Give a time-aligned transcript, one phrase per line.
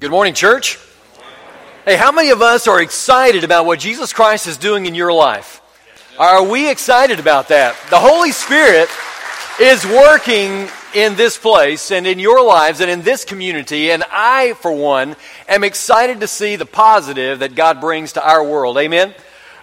[0.00, 0.78] Good morning, church.
[1.84, 5.12] Hey, how many of us are excited about what Jesus Christ is doing in your
[5.12, 5.60] life?
[6.18, 7.76] Are we excited about that?
[7.90, 8.88] The Holy Spirit
[9.60, 14.54] is working in this place and in your lives and in this community, and I,
[14.54, 15.16] for one,
[15.46, 18.78] am excited to see the positive that God brings to our world.
[18.78, 19.14] Amen?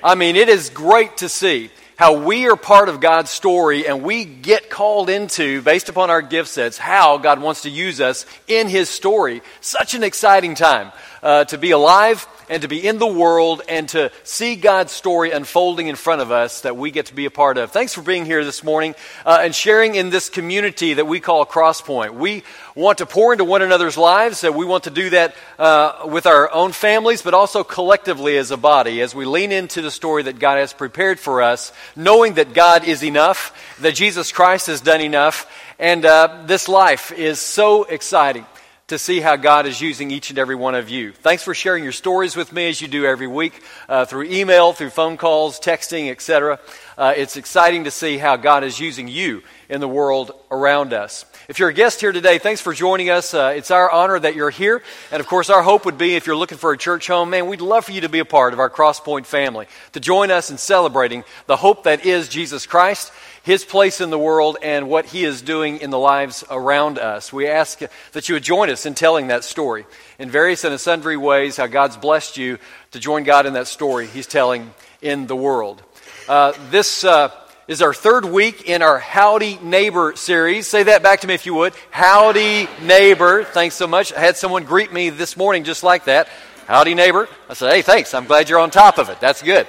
[0.04, 4.04] I mean, it is great to see how we are part of God's story and
[4.04, 8.26] we get called into, based upon our gift sets, how God wants to use us
[8.48, 9.42] in His story.
[9.62, 10.92] Such an exciting time
[11.24, 15.32] uh, to be alive and to be in the world and to see God's story
[15.32, 17.72] unfolding in front of us that we get to be a part of.
[17.72, 21.46] Thanks for being here this morning uh, and sharing in this community that we call
[21.46, 22.14] Crosspoint.
[22.14, 22.44] We
[22.76, 24.40] want to pour into one another's lives.
[24.40, 28.52] So we want to do that uh, with our own families, but also collectively as
[28.52, 32.36] a body as we lean into the story that God has prepared for us, knowing
[32.36, 37.40] that God is enough, that Jesus Christ has done enough, and uh, this life is
[37.40, 38.46] so exciting
[38.88, 41.12] to see how God is using each and every one of you.
[41.12, 44.72] Thanks for sharing your stories with me as you do every week uh, through email,
[44.72, 46.58] through phone calls, texting, etc.
[46.98, 51.26] Uh, it's exciting to see how God is using you in the world around us.
[51.48, 53.34] If you're a guest here today, thanks for joining us.
[53.34, 54.82] Uh, it's our honor that you're here.
[55.12, 57.48] And of course, our hope would be if you're looking for a church home, man,
[57.48, 60.52] we'd love for you to be a part of our Crosspoint family, to join us
[60.52, 63.12] in celebrating the hope that is Jesus Christ
[63.48, 67.32] his place in the world and what he is doing in the lives around us.
[67.32, 67.80] We ask
[68.12, 69.86] that you would join us in telling that story
[70.20, 72.58] in various and sundry ways, how God's blessed you
[72.92, 75.82] to join God in that story he's telling in the world.
[76.28, 77.30] Uh, this uh,
[77.68, 80.68] is our third week in our Howdy Neighbor series.
[80.68, 81.74] Say that back to me if you would.
[81.92, 83.44] Howdy Neighbor.
[83.44, 84.14] Thanks so much.
[84.14, 86.30] I had someone greet me this morning just like that.
[86.68, 87.28] Howdy Neighbor.
[87.50, 88.14] I said, hey, thanks.
[88.14, 89.20] I'm glad you're on top of it.
[89.20, 89.68] That's good.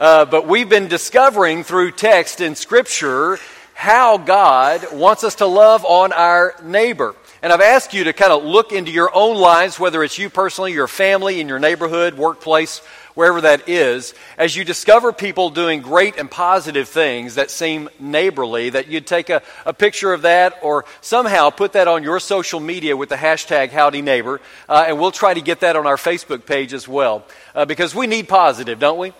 [0.00, 3.38] Uh, but we've been discovering through text in Scripture
[3.72, 7.14] how God wants us to love on our neighbor.
[7.40, 10.28] And I've asked you to kind of look into your own lives, whether it's you
[10.28, 12.80] personally, your family, in your neighborhood, workplace,
[13.18, 18.70] wherever that is, as you discover people doing great and positive things that seem neighborly,
[18.70, 22.60] that you'd take a, a picture of that or somehow put that on your social
[22.60, 25.96] media with the hashtag Howdy Neighbor, uh, and we'll try to get that on our
[25.96, 27.24] Facebook page as well.
[27.56, 29.12] Uh, because we need positive, don't we?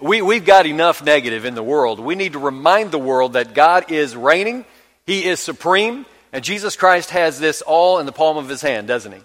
[0.00, 1.98] We, we've got enough negative in the world.
[1.98, 4.66] We need to remind the world that God is reigning,
[5.06, 8.88] He is supreme, and Jesus Christ has this all in the palm of His hand,
[8.88, 9.20] doesn't He?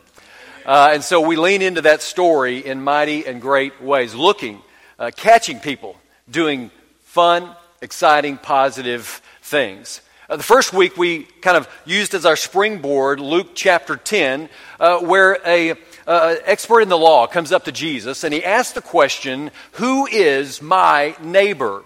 [0.66, 4.62] Uh, and so we lean into that story in mighty and great ways, looking,
[5.00, 5.96] uh, catching people
[6.30, 6.70] doing
[7.04, 7.50] fun,
[7.82, 10.02] exciting, positive things.
[10.30, 15.00] Uh, the first week we kind of used as our springboard Luke chapter 10, uh,
[15.00, 15.72] where a
[16.08, 20.06] uh, expert in the law comes up to Jesus and he asks the question, Who
[20.08, 21.84] is my neighbor?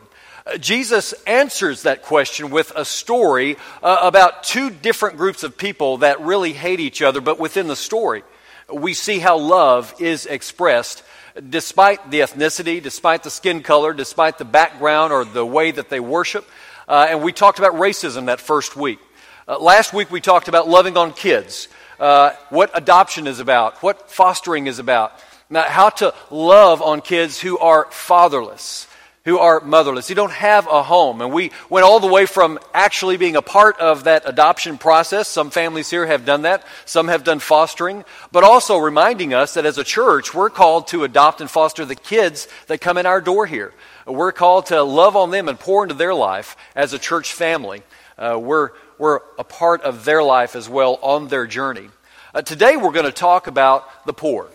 [0.59, 6.21] Jesus answers that question with a story uh, about two different groups of people that
[6.21, 8.23] really hate each other, but within the story,
[8.71, 11.03] we see how love is expressed
[11.49, 15.99] despite the ethnicity, despite the skin color, despite the background or the way that they
[15.99, 16.47] worship.
[16.87, 18.99] Uh, and we talked about racism that first week.
[19.47, 21.67] Uh, last week we talked about loving on kids
[21.99, 25.11] uh, what adoption is about, what fostering is about,
[25.49, 28.87] now, how to love on kids who are fatherless,
[29.25, 31.19] who are motherless, who don't have a home.
[31.19, 35.27] And we went all the way from actually being a part of that adoption process.
[35.27, 39.65] Some families here have done that, some have done fostering, but also reminding us that
[39.65, 43.19] as a church, we're called to adopt and foster the kids that come in our
[43.19, 43.73] door here.
[44.05, 47.81] We're called to love on them and pour into their life as a church family.
[48.17, 51.89] Uh, we're we're a part of their life as well on their journey.
[52.33, 54.49] Uh, today we're going to talk about the poor.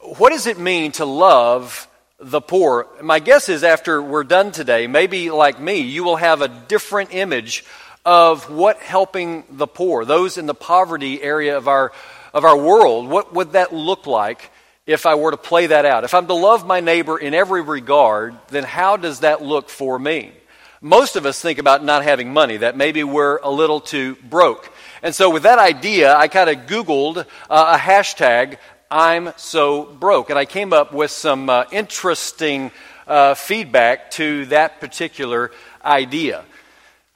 [0.00, 1.88] What does it mean to love
[2.18, 2.86] the poor?
[3.02, 7.14] My guess is after we're done today, maybe like me, you will have a different
[7.14, 7.64] image
[8.04, 11.92] of what helping the poor, those in the poverty area of our,
[12.32, 14.50] of our world, what would that look like
[14.86, 16.04] if I were to play that out?
[16.04, 19.98] If I'm to love my neighbor in every regard, then how does that look for
[19.98, 20.32] me?
[20.80, 24.70] most of us think about not having money, that maybe we're a little too broke.
[25.02, 27.18] And so, with that idea, I kind of Googled
[27.50, 28.58] uh, a hashtag,
[28.90, 30.30] I'm so broke.
[30.30, 32.70] And I came up with some uh, interesting
[33.06, 35.50] uh, feedback to that particular
[35.84, 36.44] idea.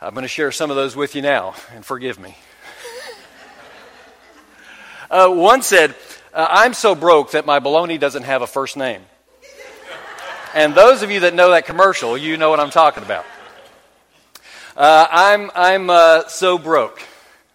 [0.01, 2.37] I'm going to share some of those with you now, and forgive me.
[5.11, 5.93] Uh, one said,
[6.33, 9.03] uh, I'm so broke that my baloney doesn't have a first name.
[10.55, 13.27] And those of you that know that commercial, you know what I'm talking about.
[14.77, 17.03] Uh, I'm, I'm uh, so broke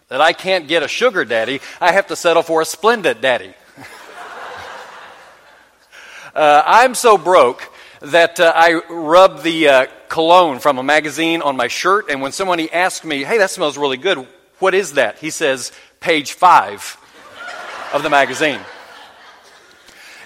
[0.09, 1.61] that I can't get a sugar daddy.
[1.79, 3.53] I have to settle for a splendid daddy.
[6.35, 7.71] Uh, I'm so broke
[8.01, 12.31] that uh, I rub the uh, cologne from a magazine on my shirt, and when
[12.33, 14.27] somebody asks me, hey, that smells really good,
[14.59, 15.17] what is that?
[15.19, 15.71] He says,
[16.01, 16.97] page five
[17.93, 18.59] of the magazine.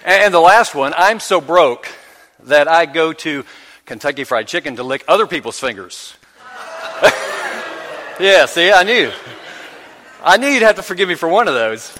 [0.04, 1.88] And the last one, I'm so broke
[2.44, 3.44] that I go to
[3.86, 6.14] Kentucky Fried Chicken to lick other people's fingers.
[8.18, 9.12] yeah, see, I knew.
[10.22, 11.96] I knew you'd have to forgive me for one of those.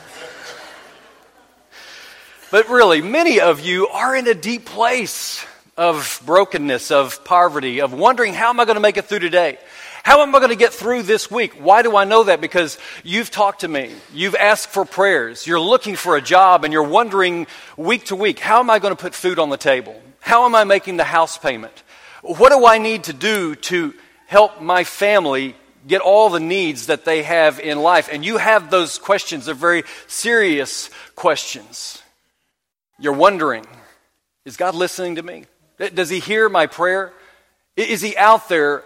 [2.51, 7.93] But really, many of you are in a deep place of brokenness, of poverty, of
[7.93, 9.57] wondering how am I going to make it through today?
[10.03, 11.55] How am I going to get through this week?
[11.55, 12.41] Why do I know that?
[12.41, 13.93] Because you've talked to me.
[14.13, 15.47] You've asked for prayers.
[15.47, 18.97] You're looking for a job and you're wondering week to week, how am I going
[18.97, 20.01] to put food on the table?
[20.19, 21.85] How am I making the house payment?
[22.23, 23.95] What do I need to do to
[24.27, 25.55] help my family
[25.87, 28.09] get all the needs that they have in life.
[28.13, 32.03] And you have those questions, they're very serious questions.
[33.01, 33.67] You're wondering,
[34.45, 35.47] is God listening to me?
[35.95, 37.13] Does he hear my prayer?
[37.77, 38.85] Is he out there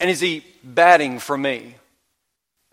[0.00, 1.74] and is he batting for me?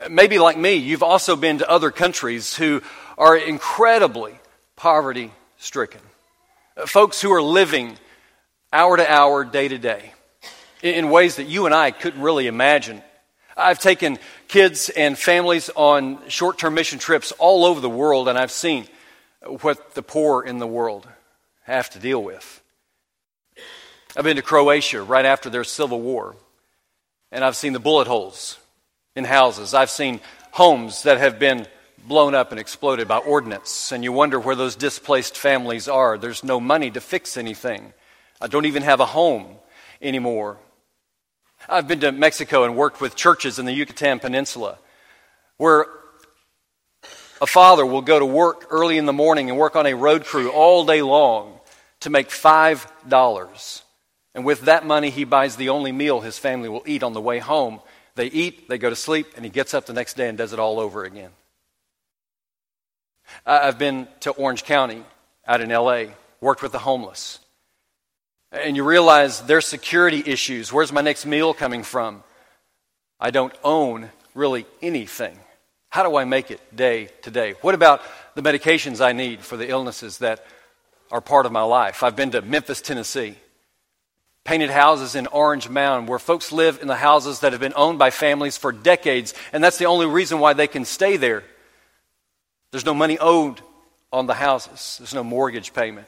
[0.10, 2.82] Maybe like me, you've also been to other countries who
[3.18, 4.34] are incredibly
[4.76, 6.02] poverty stricken.
[6.76, 7.98] Uh, folks who are living
[8.74, 10.14] hour to hour, day to day,
[10.82, 13.04] in ways that you and I couldn't really imagine
[13.58, 18.38] I've taken kids and families on short term mission trips all over the world, and
[18.38, 18.88] I've seen
[19.46, 21.08] what the poor in the world
[21.64, 22.62] have to deal with.
[24.16, 26.36] I've been to Croatia right after their civil war,
[27.32, 28.58] and I've seen the bullet holes
[29.16, 29.74] in houses.
[29.74, 30.20] I've seen
[30.52, 31.66] homes that have been
[32.08, 36.18] blown up and exploded by ordnance, and you wonder where those displaced families are.
[36.18, 37.94] There's no money to fix anything.
[38.42, 39.56] I don't even have a home
[40.02, 40.58] anymore.
[41.70, 44.78] I've been to Mexico and worked with churches in the Yucatan Peninsula
[45.62, 45.86] where
[47.42, 50.24] a father will go to work early in the morning and work on a road
[50.24, 51.60] crew all day long
[52.02, 53.82] to make $5.
[54.34, 57.20] And with that money, he buys the only meal his family will eat on the
[57.22, 57.82] way home.
[58.16, 60.54] They eat, they go to sleep, and he gets up the next day and does
[60.54, 61.32] it all over again.
[63.46, 65.04] I've been to Orange County
[65.46, 66.06] out in LA,
[66.40, 67.40] worked with the homeless
[68.52, 70.74] and you realize there's security issues.
[70.74, 72.24] Where's my next meal coming from?
[73.20, 75.38] I don't own really anything.
[75.92, 77.56] How do I make it day to day?
[77.62, 78.02] What about
[78.34, 80.44] the medications I need for the illnesses that
[81.12, 82.02] are part of my life?
[82.02, 83.36] I've been to Memphis, Tennessee.
[84.46, 88.00] Painted houses in Orange Mound where folks live in the houses that have been owned
[88.00, 91.44] by families for decades, and that's the only reason why they can stay there.
[92.72, 93.60] There's no money owed
[94.14, 96.08] on the houses, there's no mortgage payment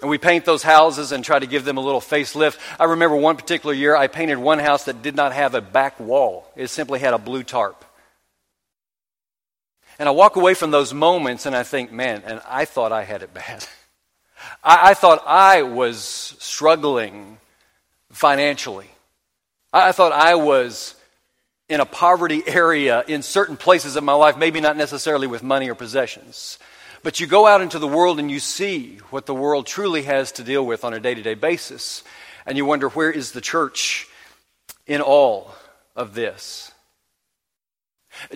[0.00, 2.58] and we paint those houses and try to give them a little facelift.
[2.78, 6.00] I remember one particular year I painted one house that did not have a back
[6.00, 7.84] wall, it simply had a blue tarp.
[10.02, 13.04] And I walk away from those moments and I think, man, and I thought I
[13.04, 13.64] had it bad.
[14.64, 17.38] I, I thought I was struggling
[18.10, 18.90] financially.
[19.72, 20.96] I, I thought I was
[21.68, 25.70] in a poverty area in certain places of my life, maybe not necessarily with money
[25.70, 26.58] or possessions.
[27.04, 30.32] But you go out into the world and you see what the world truly has
[30.32, 32.02] to deal with on a day to day basis.
[32.44, 34.08] And you wonder, where is the church
[34.84, 35.54] in all
[35.94, 36.71] of this?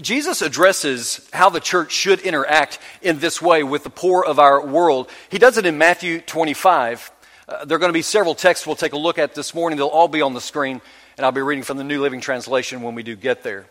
[0.00, 4.64] Jesus addresses how the church should interact in this way with the poor of our
[4.64, 5.10] world.
[5.28, 7.10] He does it in Matthew 25.
[7.48, 9.76] Uh, there are going to be several texts we'll take a look at this morning.
[9.76, 10.80] They'll all be on the screen,
[11.16, 13.66] and I'll be reading from the New Living Translation when we do get there.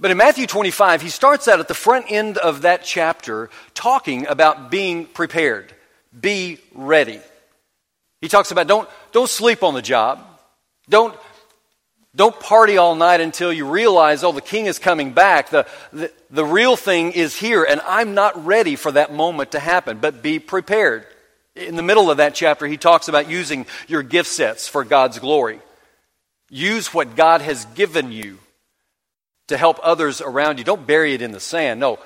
[0.00, 4.26] But in Matthew 25, he starts out at the front end of that chapter talking
[4.26, 5.72] about being prepared.
[6.18, 7.20] Be ready.
[8.20, 10.24] He talks about don't, don't sleep on the job.
[10.88, 11.16] Don't,
[12.18, 15.50] don't party all night until you realize, oh, the king is coming back.
[15.50, 19.60] The, the, the real thing is here, and I'm not ready for that moment to
[19.60, 19.98] happen.
[19.98, 21.06] But be prepared.
[21.54, 25.20] In the middle of that chapter, he talks about using your gift sets for God's
[25.20, 25.60] glory.
[26.50, 28.38] Use what God has given you
[29.46, 30.64] to help others around you.
[30.64, 31.78] Don't bury it in the sand.
[31.78, 32.00] No,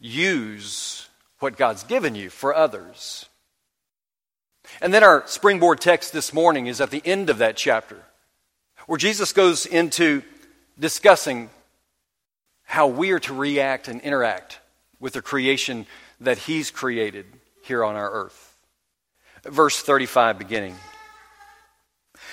[0.00, 3.26] use what God's given you for others.
[4.80, 8.02] And then our springboard text this morning is at the end of that chapter,
[8.86, 10.22] where Jesus goes into
[10.78, 11.50] discussing
[12.64, 14.60] how we are to react and interact
[14.98, 15.86] with the creation
[16.20, 17.26] that He's created
[17.62, 18.56] here on our earth.
[19.44, 20.76] Verse 35 beginning.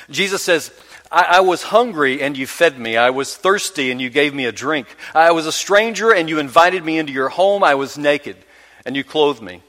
[0.10, 0.72] Jesus says,
[1.12, 2.96] I, I, was hungry and you fed me.
[2.98, 4.88] I was thirsty and you gave me a drink.
[5.14, 7.64] I was a stranger and you invited me into your home.
[7.64, 8.38] I was naked
[8.86, 9.62] and you clothed me.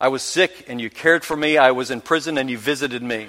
[0.00, 1.56] I was sick and you cared for me.
[1.56, 3.28] I was in prison and you visited me.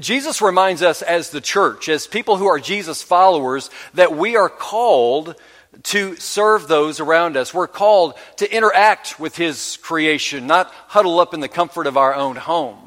[0.00, 4.48] Jesus reminds us as the church, as people who are Jesus followers, that we are
[4.48, 5.34] called
[5.84, 7.52] to serve those around us.
[7.54, 12.14] We're called to interact with His creation, not huddle up in the comfort of our
[12.14, 12.78] own home.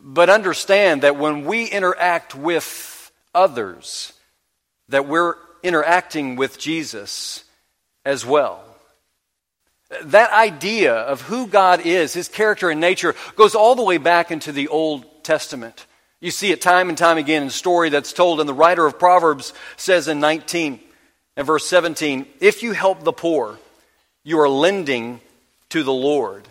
[0.00, 4.12] But understand that when we interact with others,
[4.88, 7.44] that we're interacting with Jesus
[8.04, 8.64] as well.
[10.04, 14.30] That idea of who God is, His character and nature, goes all the way back
[14.30, 15.86] into the Old Testament.
[16.20, 18.86] You see it time and time again in a story that's told, and the writer
[18.86, 20.78] of Proverbs says in 19
[21.36, 23.58] and verse 17 If you help the poor,
[24.22, 25.20] you are lending
[25.70, 26.46] to the Lord,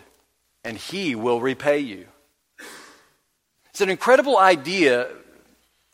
[0.62, 2.06] and He will repay you.
[3.70, 5.08] It's an incredible idea,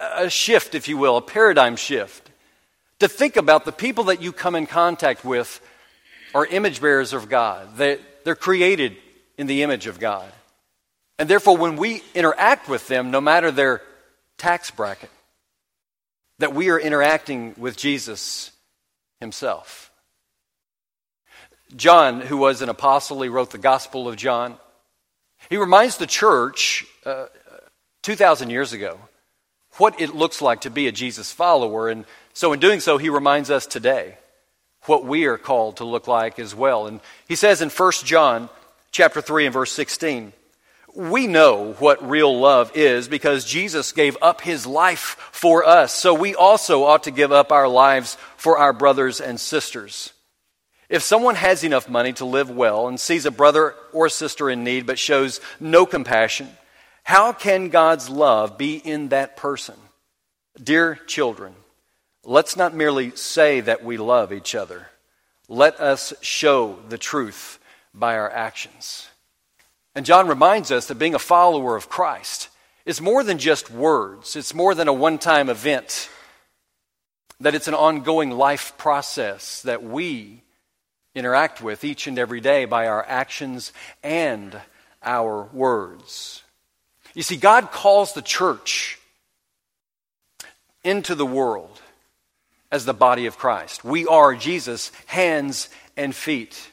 [0.01, 2.31] a shift, if you will, a paradigm shift.
[2.99, 5.61] To think about the people that you come in contact with
[6.35, 7.77] are image bearers of God.
[7.77, 8.97] They, they're created
[9.37, 10.33] in the image of God.
[11.19, 13.83] And therefore, when we interact with them, no matter their
[14.37, 15.11] tax bracket,
[16.39, 18.53] that we are interacting with Jesus
[19.21, 19.91] himself.
[21.77, 24.57] John, who was an apostle, he wrote the Gospel of John.
[25.51, 27.27] He reminds the church uh,
[28.03, 28.99] 2,000 years ago
[29.77, 31.89] what it looks like to be a Jesus follower.
[31.89, 34.17] And so, in doing so, he reminds us today
[34.85, 36.87] what we are called to look like as well.
[36.87, 38.49] And he says in 1 John
[38.91, 40.33] chapter 3 and verse 16,
[40.99, 45.95] we know what real love is because Jesus gave up his life for us.
[45.95, 50.12] So we also ought to give up our lives for our brothers and sisters.
[50.88, 54.64] If someone has enough money to live well and sees a brother or sister in
[54.64, 56.49] need but shows no compassion,
[57.05, 59.76] how can God's love be in that person?
[60.61, 61.55] Dear children,
[62.25, 64.88] let's not merely say that we love each other.
[65.49, 67.61] Let us show the truth
[67.95, 69.07] by our actions.
[69.95, 72.49] And John reminds us that being a follower of Christ
[72.85, 76.09] is more than just words, it's more than a one time event,
[77.40, 80.42] that it's an ongoing life process that we
[81.14, 84.59] interact with each and every day by our actions and
[85.02, 86.42] our words.
[87.14, 88.99] You see, God calls the church
[90.85, 91.80] into the world
[92.71, 93.85] as the body of Christ.
[93.85, 96.71] We are Jesus' hands and feet.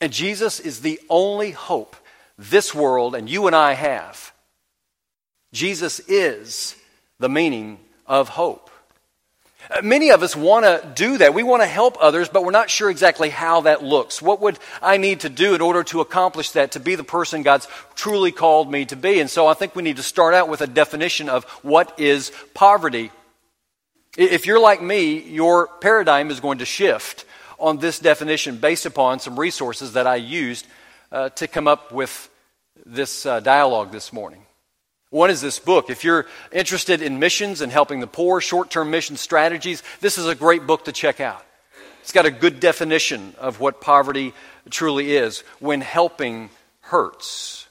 [0.00, 1.96] And Jesus is the only hope
[2.38, 4.32] this world and you and I have.
[5.52, 6.76] Jesus is
[7.18, 8.70] the meaning of hope.
[9.70, 11.34] Uh, many of us want to do that.
[11.34, 14.22] We want to help others, but we're not sure exactly how that looks.
[14.22, 17.42] What would I need to do in order to accomplish that, to be the person
[17.42, 19.20] God's truly called me to be?
[19.20, 22.32] And so I think we need to start out with a definition of what is
[22.54, 23.10] poverty.
[24.16, 27.24] If you're like me, your paradigm is going to shift
[27.58, 30.66] on this definition based upon some resources that I used
[31.10, 32.30] uh, to come up with
[32.86, 34.42] this uh, dialogue this morning.
[35.10, 35.88] One is this book.
[35.88, 40.26] If you're interested in missions and helping the poor, short term mission strategies, this is
[40.26, 41.44] a great book to check out.
[42.02, 44.34] It's got a good definition of what poverty
[44.70, 46.50] truly is when helping
[46.80, 47.66] hurts.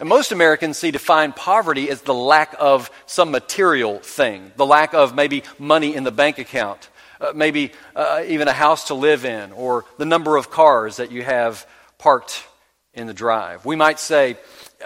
[0.00, 4.92] And most Americans see define poverty as the lack of some material thing, the lack
[4.92, 6.88] of maybe money in the bank account,
[7.20, 11.10] uh, maybe uh, even a house to live in, or the number of cars that
[11.10, 11.66] you have
[11.98, 12.46] parked
[12.92, 13.64] in the drive.
[13.64, 14.36] We might say,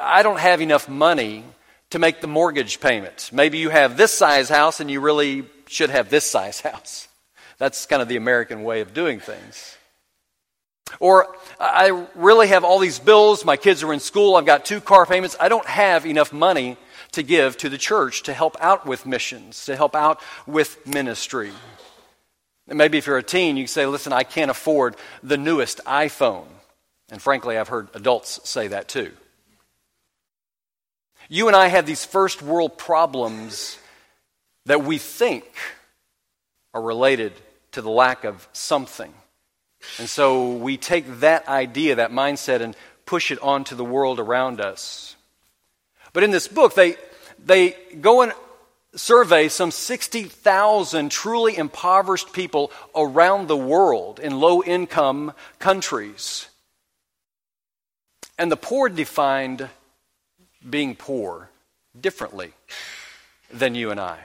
[0.01, 1.45] I don't have enough money
[1.91, 3.31] to make the mortgage payment.
[3.33, 7.09] Maybe you have this size house and you really should have this size house.
[7.59, 9.77] That's kind of the American way of doing things.
[11.01, 11.29] Or
[11.61, 15.05] I really have all these bills, my kids are in school, I've got two car
[15.05, 16.79] payments, I don't have enough money
[17.13, 21.53] to give to the church to help out with missions, to help out with ministry.
[22.69, 26.47] And maybe if you're a teen, you say, listen, I can't afford the newest iPhone.
[27.11, 29.13] And frankly, I've heard adults say that too.
[31.31, 33.79] You and I have these first world problems
[34.67, 35.45] that we think
[36.75, 37.33] are related
[37.73, 39.13] to the lack of something.
[39.99, 44.61] And so we take that idea, that mindset, and push it onto the world around
[44.61, 45.17] us.
[46.13, 46.97] But in this book, they,
[47.43, 48.33] they go and
[48.99, 56.49] survey some 60,000 truly impoverished people around the world in low income countries.
[58.39, 59.69] And the poor defined
[60.69, 61.51] being poor
[61.99, 62.53] differently
[63.53, 64.19] than you and I.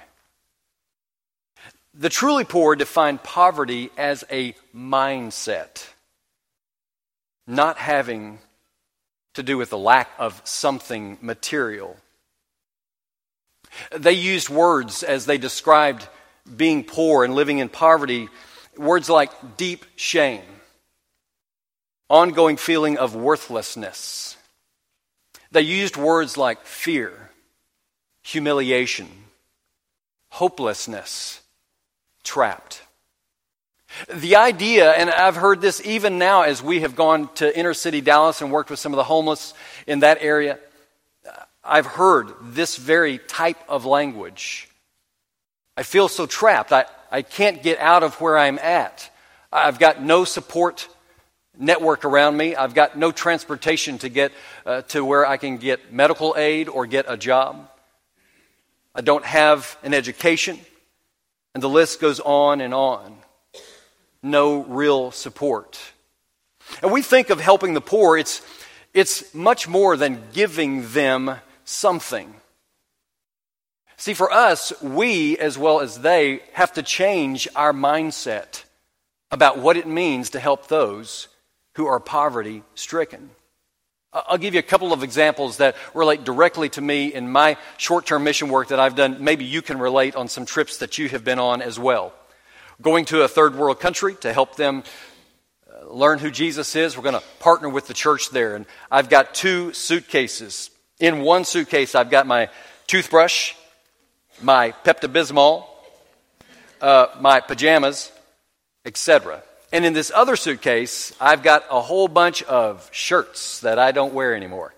[1.93, 5.87] The truly poor define poverty as a mindset,
[7.45, 8.39] not having
[9.35, 11.97] to do with the lack of something material.
[13.95, 16.07] They used words as they described
[16.57, 18.29] being poor and living in poverty,
[18.77, 20.41] words like deep shame,
[22.09, 24.37] ongoing feeling of worthlessness.
[25.51, 27.29] They used words like fear,
[28.23, 29.07] humiliation,
[30.29, 31.41] hopelessness,
[32.23, 32.81] trapped.
[34.11, 38.01] The idea, and I've heard this even now as we have gone to inner city
[38.01, 39.53] Dallas and worked with some of the homeless
[39.85, 40.57] in that area,
[41.63, 44.67] I've heard this very type of language.
[45.77, 46.71] I feel so trapped.
[46.71, 49.09] I, I can't get out of where I'm at.
[49.51, 50.87] I've got no support
[51.57, 52.55] network around me.
[52.55, 54.31] I've got no transportation to get
[54.65, 57.69] uh, to where I can get medical aid or get a job.
[58.95, 60.59] I don't have an education.
[61.53, 63.15] And the list goes on and on.
[64.21, 65.79] No real support.
[66.81, 68.41] And we think of helping the poor, it's,
[68.93, 72.35] it's much more than giving them something.
[73.97, 78.63] See, for us, we, as well as they, have to change our mindset
[79.31, 81.27] about what it means to help those
[81.75, 83.29] who are poverty stricken.
[84.13, 88.05] I'll give you a couple of examples that relate directly to me in my short
[88.05, 89.23] term mission work that I've done.
[89.23, 92.13] Maybe you can relate on some trips that you have been on as well.
[92.81, 94.83] Going to a third world country to help them
[95.67, 96.95] uh, learn who Jesus is.
[96.95, 98.55] We're going to partner with the church there.
[98.55, 100.69] And I've got two suitcases.
[100.99, 102.49] In one suitcase, I've got my
[102.87, 103.53] toothbrush,
[104.41, 105.65] my Pepto Bismol,
[106.81, 108.11] uh, my pajamas,
[108.85, 109.41] etc.
[109.71, 114.13] And in this other suitcase, I've got a whole bunch of shirts that I don't
[114.13, 114.73] wear anymore.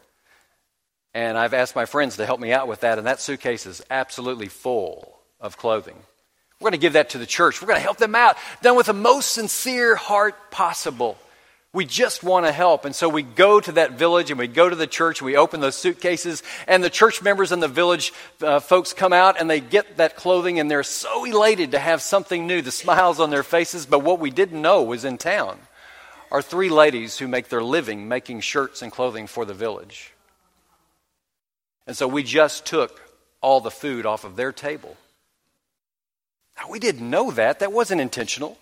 [1.13, 3.81] And I've asked my friends to help me out with that, and that suitcase is
[3.89, 5.98] absolutely full of clothing.
[6.60, 7.62] We're going to give that to the church.
[7.62, 11.17] We're going to help them out, done with the most sincere heart possible.
[11.75, 12.86] We just want to help.
[12.86, 15.36] And so we go to that village and we go to the church, and we
[15.36, 19.50] open those suitcases, and the church members and the village uh, folks come out and
[19.50, 23.29] they get that clothing and they're so elated to have something new, the smiles on
[23.29, 23.86] their faces.
[23.86, 25.60] But what we didn't know was in town
[26.32, 30.13] are three ladies who make their living making shirts and clothing for the village.
[31.88, 33.01] And so we just took
[33.42, 34.96] all the food off of their table.
[36.55, 37.59] Now, we didn't know that.
[37.59, 38.57] That wasn't intentional.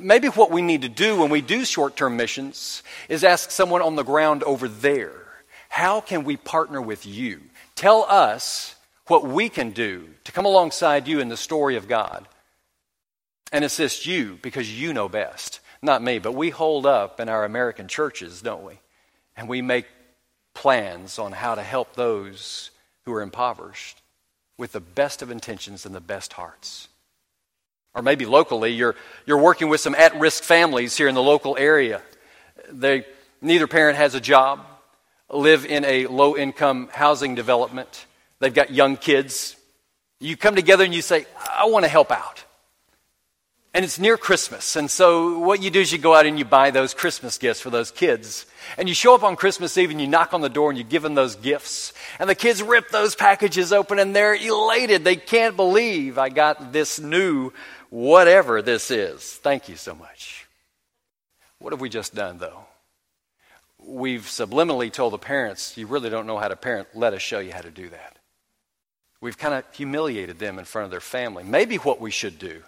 [0.00, 3.82] Maybe what we need to do when we do short term missions is ask someone
[3.82, 5.14] on the ground over there,
[5.68, 7.40] how can we partner with you?
[7.74, 8.74] Tell us
[9.06, 12.26] what we can do to come alongside you in the story of God
[13.52, 15.60] and assist you because you know best.
[15.82, 18.80] Not me, but we hold up in our American churches, don't we?
[19.36, 19.86] And we make
[20.54, 22.70] plans on how to help those
[23.04, 24.02] who are impoverished
[24.58, 26.88] with the best of intentions and the best hearts.
[27.96, 31.56] Or maybe locally, you're, you're working with some at risk families here in the local
[31.56, 32.02] area.
[32.70, 33.06] They,
[33.40, 34.66] neither parent has a job,
[35.30, 38.04] live in a low income housing development,
[38.38, 39.56] they've got young kids.
[40.20, 42.44] You come together and you say, I want to help out.
[43.76, 44.74] And it's near Christmas.
[44.76, 47.60] And so what you do is you go out and you buy those Christmas gifts
[47.60, 48.46] for those kids.
[48.78, 50.84] And you show up on Christmas Eve and you knock on the door and you
[50.84, 51.92] give them those gifts.
[52.18, 55.04] And the kids rip those packages open and they're elated.
[55.04, 57.52] They can't believe I got this new
[57.90, 59.22] whatever this is.
[59.36, 60.46] Thank you so much.
[61.58, 62.64] What have we just done, though?
[63.78, 67.38] We've subliminally told the parents, you really don't know how to parent, let us show
[67.38, 68.18] you how to do that.
[69.20, 71.44] We've kind of humiliated them in front of their family.
[71.44, 72.62] Maybe what we should do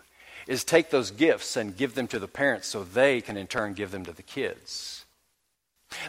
[0.46, 3.74] is take those gifts and give them to the parents so they can in turn
[3.74, 5.04] give them to the kids.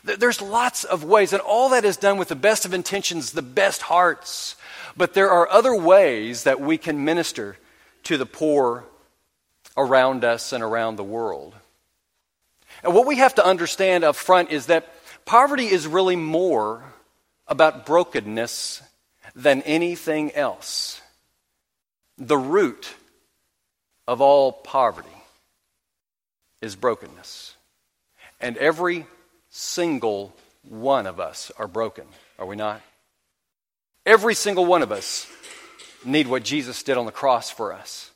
[0.03, 3.41] There's lots of ways, and all that is done with the best of intentions, the
[3.41, 4.55] best hearts.
[4.97, 7.57] But there are other ways that we can minister
[8.03, 8.85] to the poor
[9.79, 11.55] around us and around the world.
[12.83, 14.93] And what we have to understand up front is that
[15.25, 16.83] poverty is really more
[17.47, 18.81] about brokenness
[19.35, 21.01] than anything else.
[22.17, 22.93] The root
[24.05, 25.07] of all poverty
[26.61, 27.55] is brokenness.
[28.41, 29.05] And every
[29.49, 30.35] single
[30.67, 32.05] one of us are broken,
[32.37, 32.81] are we not?
[34.05, 35.27] Every single one of us
[36.03, 38.11] need what Jesus did on the cross for us.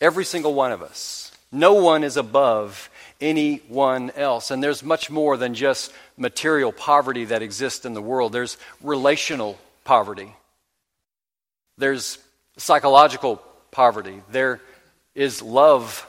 [0.00, 1.32] Every single one of us.
[1.50, 4.50] No one is above anyone else.
[4.50, 9.58] And there's much more than just material poverty that exists in the world, there's relational
[9.84, 10.32] poverty,
[11.78, 12.18] there's
[12.56, 14.60] psychological poverty, there
[15.14, 16.06] is love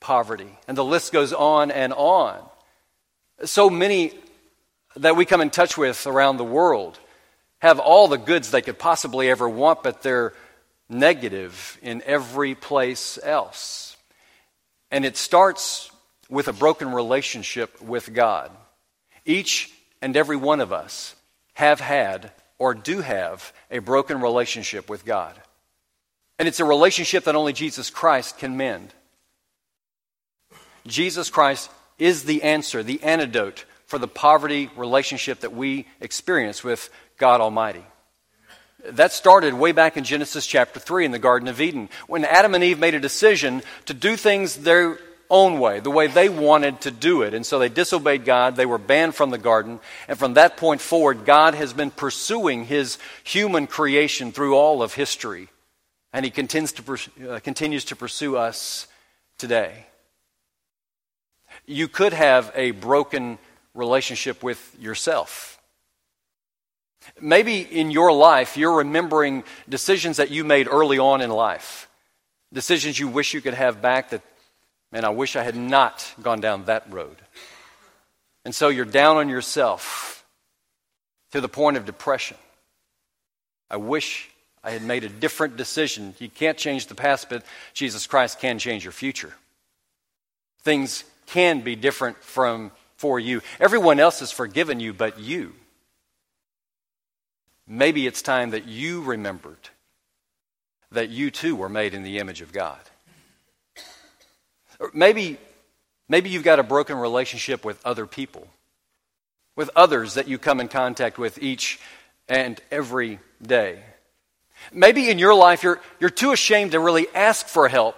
[0.00, 0.50] poverty.
[0.66, 2.38] And the list goes on and on.
[3.44, 4.12] So many
[4.96, 6.98] that we come in touch with around the world
[7.60, 10.32] have all the goods they could possibly ever want, but they're
[10.88, 13.96] negative in every place else.
[14.90, 15.90] And it starts
[16.30, 18.50] with a broken relationship with God.
[19.24, 19.70] Each
[20.00, 21.14] and every one of us
[21.54, 25.34] have had or do have a broken relationship with God.
[26.38, 28.94] And it's a relationship that only Jesus Christ can mend.
[30.86, 36.90] Jesus Christ is the answer, the antidote for the poverty relationship that we experience with
[37.16, 37.84] God Almighty.
[38.84, 42.54] That started way back in Genesis chapter 3 in the Garden of Eden when Adam
[42.54, 44.98] and Eve made a decision to do things their
[45.30, 47.34] own way, the way they wanted to do it.
[47.34, 48.56] And so they disobeyed God.
[48.56, 49.80] They were banned from the garden.
[50.06, 54.94] And from that point forward, God has been pursuing his human creation through all of
[54.94, 55.48] history.
[56.12, 58.86] And he continues to, uh, continues to pursue us
[59.36, 59.86] today.
[61.66, 63.38] You could have a broken
[63.74, 65.57] relationship with yourself.
[67.20, 71.88] Maybe in your life, you're remembering decisions that you made early on in life,
[72.52, 74.22] decisions you wish you could have back that,
[74.92, 77.16] man, I wish I had not gone down that road.
[78.44, 80.24] And so you're down on yourself
[81.32, 82.36] to the point of depression.
[83.70, 84.30] I wish
[84.64, 86.14] I had made a different decision.
[86.18, 87.44] You can't change the past, but
[87.74, 89.32] Jesus Christ can change your future.
[90.62, 93.42] Things can be different from for you.
[93.60, 95.54] Everyone else has forgiven you, but you.
[97.68, 99.68] Maybe it's time that you remembered
[100.92, 102.80] that you too were made in the image of God.
[104.80, 105.36] Or maybe,
[106.08, 108.48] maybe you've got a broken relationship with other people,
[109.54, 111.78] with others that you come in contact with each
[112.26, 113.82] and every day.
[114.72, 117.96] Maybe in your life you're, you're too ashamed to really ask for help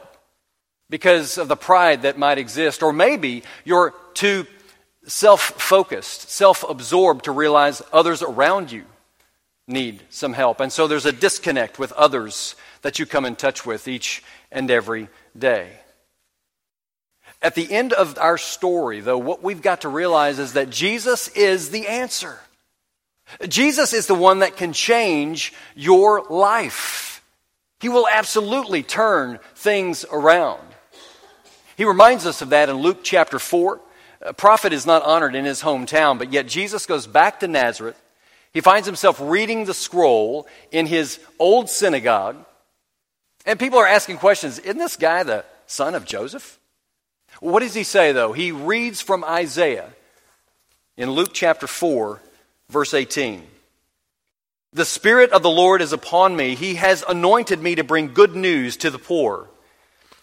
[0.88, 2.82] because of the pride that might exist.
[2.82, 4.46] Or maybe you're too
[5.06, 8.84] self focused, self absorbed to realize others around you
[9.70, 10.60] need some help.
[10.60, 14.70] And so there's a disconnect with others that you come in touch with each and
[14.70, 15.70] every day.
[17.42, 21.28] At the end of our story, though, what we've got to realize is that Jesus
[21.28, 22.38] is the answer.
[23.48, 27.22] Jesus is the one that can change your life.
[27.80, 30.60] He will absolutely turn things around.
[31.76, 33.80] He reminds us of that in Luke chapter 4.
[34.22, 37.98] A prophet is not honored in his hometown, but yet Jesus goes back to Nazareth
[38.52, 42.36] he finds himself reading the scroll in his old synagogue,
[43.46, 46.58] and people are asking questions Isn't this guy the son of Joseph?
[47.40, 48.32] What does he say, though?
[48.32, 49.90] He reads from Isaiah
[50.96, 52.20] in Luke chapter 4,
[52.68, 53.46] verse 18.
[54.72, 56.54] The Spirit of the Lord is upon me.
[56.54, 59.48] He has anointed me to bring good news to the poor.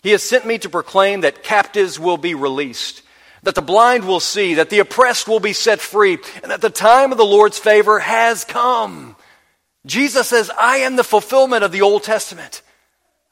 [0.03, 3.01] He has sent me to proclaim that captives will be released
[3.47, 6.69] that the blind will see, that the oppressed will be set free, and that the
[6.69, 9.15] time of the Lord's favor has come.
[9.85, 12.61] Jesus says, I am the fulfillment of the Old Testament.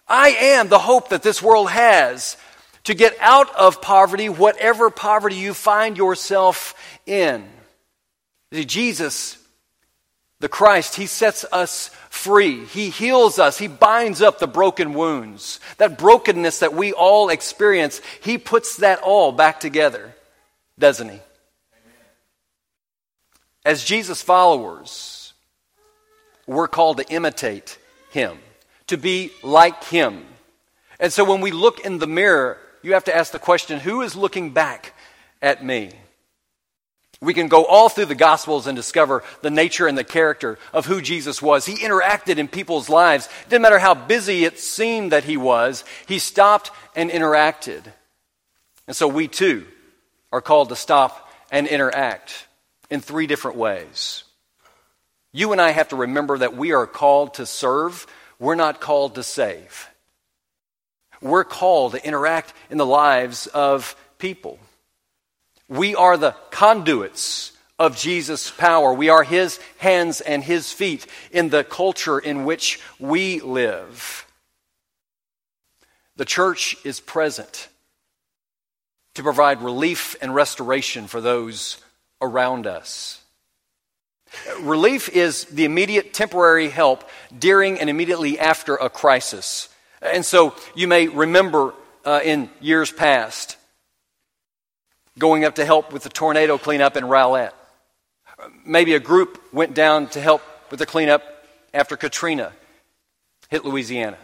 [0.08, 2.38] I am the hope that this world has
[2.86, 6.76] to get out of poverty, whatever poverty you find yourself
[7.06, 7.46] in.
[8.54, 9.38] See, Jesus,
[10.40, 12.66] the Christ, He sets us free.
[12.66, 13.58] He heals us.
[13.58, 15.60] He binds up the broken wounds.
[15.78, 20.14] That brokenness that we all experience, He puts that all back together,
[20.78, 21.20] doesn't He?
[23.64, 25.34] As Jesus followers,
[26.46, 27.80] we're called to imitate
[28.12, 28.38] Him,
[28.88, 30.26] to be like Him.
[31.00, 34.02] And so when we look in the mirror, you have to ask the question who
[34.02, 34.94] is looking back
[35.42, 35.92] at me?
[37.26, 40.86] We can go all through the Gospels and discover the nature and the character of
[40.86, 41.66] who Jesus was.
[41.66, 43.28] He interacted in people's lives.
[43.50, 47.84] Didn't matter how busy it seemed that he was, he stopped and interacted.
[48.88, 49.66] And so we too
[50.32, 52.46] are called to stop and interact
[52.92, 54.24] in three different ways.
[55.32, 58.06] You and I have to remember that we are called to serve,
[58.40, 59.90] we're not called to save.
[61.22, 64.60] We're called to interact in the lives of people.
[65.68, 68.94] We are the conduits of Jesus' power.
[68.94, 74.26] We are his hands and his feet in the culture in which we live.
[76.16, 77.68] The church is present
[79.16, 81.78] to provide relief and restoration for those
[82.22, 83.22] around us.
[84.62, 89.70] Relief is the immediate temporary help during and immediately after a crisis.
[90.02, 91.74] And so you may remember
[92.04, 93.58] uh, in years past
[95.18, 97.54] going up to help with the tornado cleanup in Rowlett.
[98.66, 101.24] Maybe a group went down to help with the cleanup
[101.74, 102.52] after Katrina
[103.50, 104.18] hit Louisiana.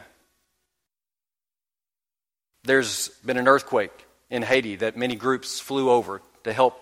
[2.63, 6.80] There's been an earthquake in Haiti that many groups flew over to help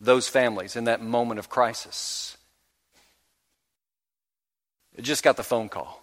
[0.00, 2.36] those families in that moment of crisis.
[4.94, 6.02] It just got the phone call.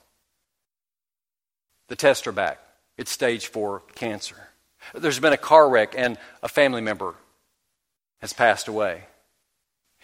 [1.87, 2.59] The tests are back.
[2.97, 4.35] It's stage four cancer.
[4.93, 7.15] There's been a car wreck and a family member
[8.23, 9.03] has passed away.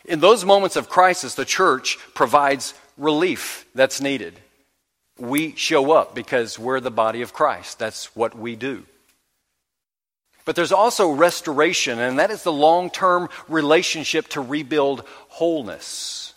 [0.03, 4.37] In those moments of crisis, the church provides relief that's needed.
[5.17, 7.79] We show up because we're the body of Christ.
[7.79, 8.83] That's what we do.
[10.43, 16.33] But there's also restoration, and that is the long term relationship to rebuild wholeness.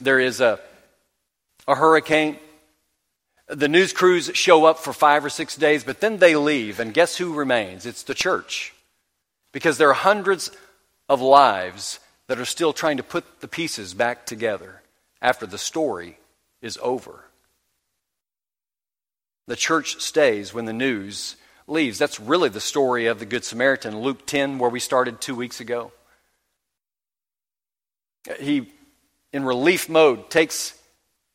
[0.00, 0.58] There is a,
[1.68, 2.38] a hurricane.
[3.46, 6.92] The news crews show up for five or six days, but then they leave, and
[6.92, 7.86] guess who remains?
[7.86, 8.74] It's the church.
[9.52, 10.50] Because there are hundreds
[11.08, 14.82] of lives that are still trying to put the pieces back together
[15.20, 16.18] after the story
[16.60, 17.26] is over.
[19.46, 21.36] The church stays when the news
[21.66, 21.98] leaves.
[21.98, 25.60] That's really the story of the Good Samaritan, Luke 10, where we started two weeks
[25.60, 25.92] ago.
[28.38, 28.72] He,
[29.32, 30.78] in relief mode, takes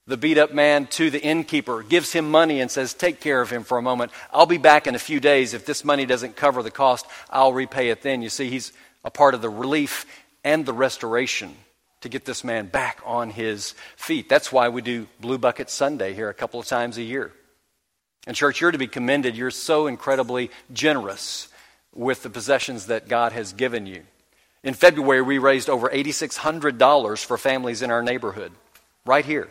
[0.08, 3.50] the beat up man to the innkeeper, gives him money, and says, Take care of
[3.50, 4.12] him for a moment.
[4.32, 5.54] I'll be back in a few days.
[5.54, 8.22] If this money doesn't cover the cost, I'll repay it then.
[8.22, 8.72] You see, he's
[9.04, 10.06] a part of the relief
[10.44, 11.56] and the restoration
[12.02, 14.30] to get this man back on his feet.
[14.30, 17.34] That's why we do Blue Bucket Sunday here a couple of times a year.
[18.26, 19.36] And, church, you're to be commended.
[19.36, 21.50] You're so incredibly generous
[21.94, 24.04] with the possessions that God has given you.
[24.64, 28.52] In February, we raised over $8,600 for families in our neighborhood,
[29.06, 29.50] right here.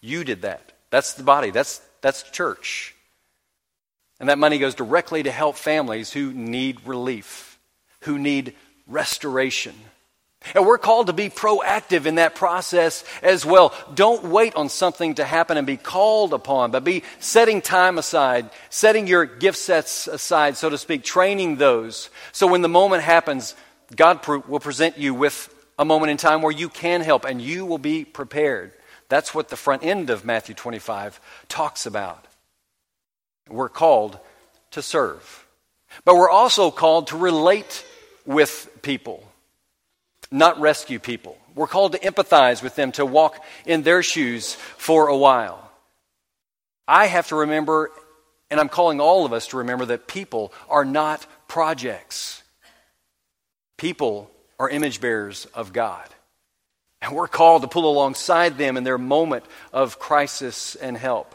[0.00, 0.72] You did that.
[0.90, 2.94] That's the body, that's, that's the church.
[4.20, 7.58] And that money goes directly to help families who need relief,
[8.00, 8.54] who need
[8.86, 9.74] restoration.
[10.54, 13.74] And we're called to be proactive in that process as well.
[13.94, 18.48] Don't wait on something to happen and be called upon, but be setting time aside,
[18.70, 22.08] setting your gift sets aside, so to speak, training those.
[22.32, 23.54] So when the moment happens,
[23.94, 27.66] God will present you with a moment in time where you can help and you
[27.66, 28.72] will be prepared.
[29.08, 32.26] That's what the front end of Matthew 25 talks about.
[33.48, 34.18] We're called
[34.72, 35.46] to serve,
[36.04, 37.84] but we're also called to relate
[38.26, 39.24] with people
[40.30, 41.38] not rescue people.
[41.54, 45.70] We're called to empathize with them, to walk in their shoes for a while.
[46.86, 47.90] I have to remember,
[48.50, 52.42] and I'm calling all of us to remember, that people are not projects.
[53.76, 56.08] People are image bearers of God.
[57.00, 61.34] And we're called to pull alongside them in their moment of crisis and help.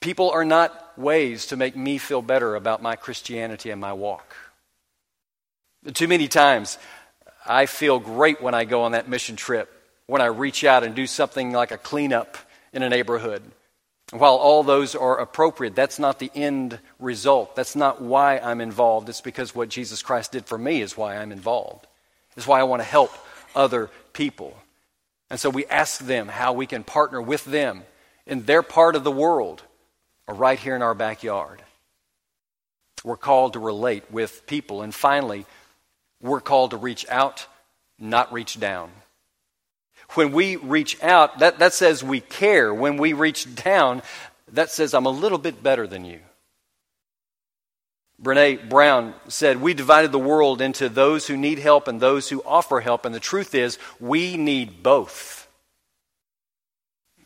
[0.00, 4.34] People are not ways to make me feel better about my Christianity and my walk.
[5.92, 6.78] Too many times,
[7.46, 9.70] I feel great when I go on that mission trip,
[10.06, 12.36] when I reach out and do something like a cleanup
[12.72, 13.42] in a neighborhood.
[14.10, 17.56] While all those are appropriate, that's not the end result.
[17.56, 19.08] That's not why I'm involved.
[19.08, 21.86] It's because what Jesus Christ did for me is why I'm involved.
[22.36, 23.10] It's why I want to help
[23.54, 24.56] other people.
[25.30, 27.82] And so we ask them how we can partner with them
[28.26, 29.62] in their part of the world
[30.26, 31.62] or right here in our backyard.
[33.04, 34.82] We're called to relate with people.
[34.82, 35.44] And finally,
[36.22, 37.46] we're called to reach out,
[37.98, 38.90] not reach down.
[40.14, 42.72] When we reach out, that, that says we care.
[42.72, 44.02] When we reach down,
[44.52, 46.20] that says I'm a little bit better than you.
[48.22, 52.42] Brene Brown said, We divided the world into those who need help and those who
[52.44, 55.46] offer help, and the truth is, we need both.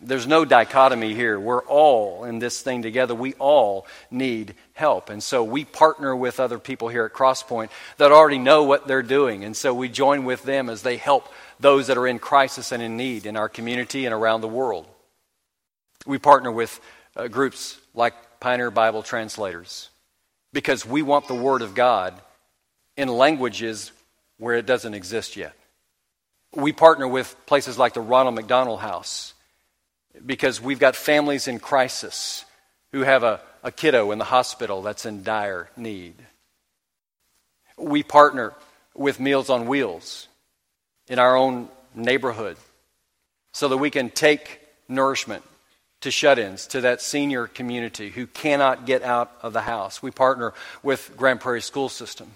[0.03, 1.39] There's no dichotomy here.
[1.39, 3.15] We're all in this thing together.
[3.15, 5.11] We all need help.
[5.11, 9.03] And so we partner with other people here at Crosspoint that already know what they're
[9.03, 9.45] doing.
[9.45, 11.29] And so we join with them as they help
[11.61, 14.87] those that are in crisis and in need in our community and around the world.
[16.07, 16.81] We partner with
[17.15, 19.90] uh, groups like Pioneer Bible Translators
[20.53, 22.15] because we want the Word of God
[22.97, 23.93] in languages
[24.39, 25.55] where it doesn't exist yet.
[26.55, 29.35] We partner with places like the Ronald McDonald House
[30.25, 32.45] because we've got families in crisis
[32.93, 36.15] who have a, a kiddo in the hospital that's in dire need.
[37.77, 38.53] We partner
[38.95, 40.27] with Meals on Wheels
[41.09, 42.57] in our own neighborhood
[43.53, 45.45] so that we can take nourishment
[46.01, 50.03] to shut ins, to that senior community who cannot get out of the house.
[50.03, 52.33] We partner with Grand Prairie School System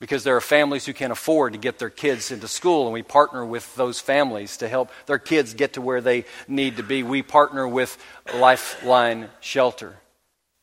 [0.00, 3.02] because there are families who can't afford to get their kids into school, and we
[3.02, 7.02] partner with those families to help their kids get to where they need to be.
[7.02, 8.02] We partner with
[8.34, 9.96] Lifeline Shelter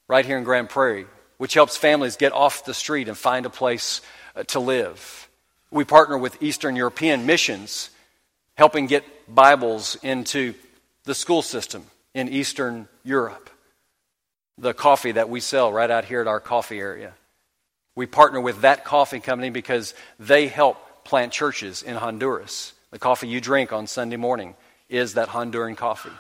[0.08, 1.06] right here in Grand Prairie,
[1.38, 4.02] which helps families get off the street and find a place
[4.36, 5.30] uh, to live.
[5.70, 7.92] We partner with Eastern European missions,
[8.56, 10.56] helping get Bibles into
[11.08, 13.50] the school system in Eastern Europe.
[14.58, 17.14] The coffee that we sell right out here at our coffee area.
[17.96, 22.74] We partner with that coffee company because they help plant churches in Honduras.
[22.92, 24.56] The coffee you drink on Sunday morning
[24.90, 26.12] is that Honduran coffee.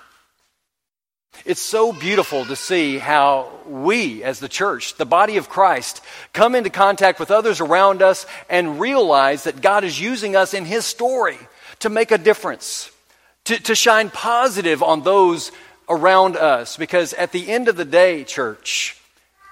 [1.45, 6.55] It's so beautiful to see how we, as the church, the body of Christ, come
[6.55, 10.85] into contact with others around us and realize that God is using us in His
[10.85, 11.37] story
[11.79, 12.89] to make a difference,
[13.47, 15.51] to, to shine positive on those
[15.87, 16.75] around us.
[16.77, 18.99] Because at the end of the day, church,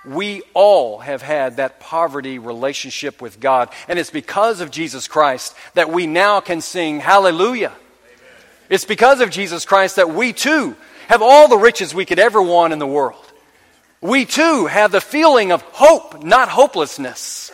[0.06, 3.70] we all have had that poverty relationship with God.
[3.88, 7.72] And it's because of Jesus Christ that we now can sing Hallelujah.
[8.70, 10.76] It's because of Jesus Christ that we too
[11.08, 13.22] have all the riches we could ever want in the world.
[14.02, 17.52] We too have the feeling of hope, not hopelessness.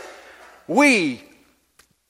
[0.67, 1.21] We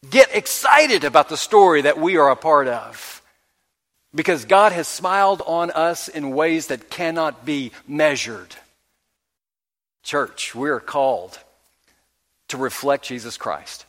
[0.09, 3.20] get excited about the story that we are a part of
[4.13, 8.55] because God has smiled on us in ways that cannot be measured.
[10.03, 11.37] Church, we are called
[12.49, 13.85] to reflect Jesus Christ.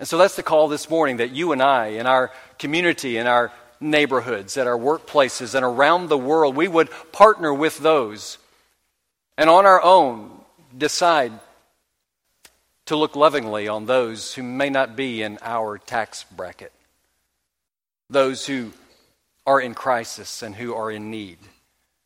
[0.00, 3.26] And so that's the call this morning that you and I, in our community, in
[3.26, 8.38] our neighborhoods, at our workplaces, and around the world, we would partner with those
[9.38, 10.30] and on our own
[10.76, 11.32] decide
[12.86, 16.72] to look lovingly on those who may not be in our tax bracket,
[18.10, 18.72] those who
[19.46, 21.38] are in crisis and who are in need.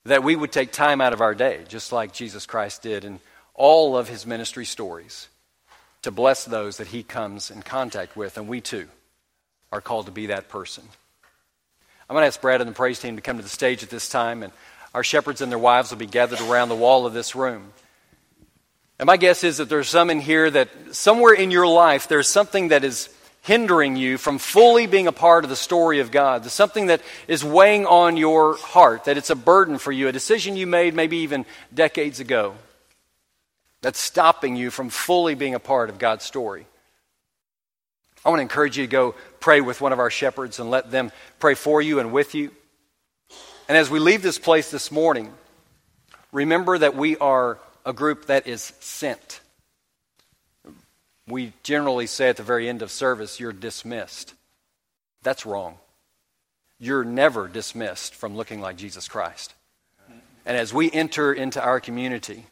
[0.05, 3.20] That we would take time out of our day, just like Jesus Christ did in
[3.55, 5.29] all of his ministry stories,
[6.03, 8.88] to bless those that he comes in contact with, and we too
[9.72, 10.85] are called to be that person.
[12.09, 13.90] I'm going to ask Brad and the praise team to come to the stage at
[13.90, 14.53] this time, and
[14.94, 17.72] our shepherds and their wives will be gathered around the wall of this room.
[18.99, 22.29] And my guess is that there's some in here that somewhere in your life there's
[22.29, 23.09] something that is
[23.47, 26.43] hindering you from fully being a part of the story of God.
[26.43, 30.13] There's something that is weighing on your heart, that it's a burden for you, a
[30.13, 32.57] decision you made maybe even decades ago
[33.83, 36.67] that's stopping you from fully being a part of God's story.
[38.25, 40.91] I want to encourage you to go pray with one of our shepherds and let
[40.91, 42.51] them pray for you and with you.
[43.69, 45.33] And as we leave this place this morning,
[46.33, 49.41] remember that we are a group that is sent.
[51.29, 54.35] We generally say at the very end of service, you're dismissed.
[55.23, 55.79] That's wrong.
[56.79, 59.55] You're never dismissed from looking like Jesus Christ.
[60.45, 62.47] And as we enter into our community,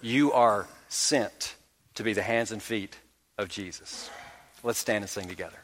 [0.00, 1.56] you are sent
[1.94, 2.96] to be the hands and feet
[3.36, 4.10] of Jesus.
[4.62, 5.63] Let's stand and sing together.